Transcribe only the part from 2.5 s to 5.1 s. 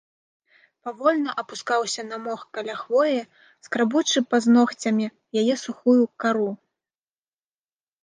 каля хвоі, скрабучы пазногцямі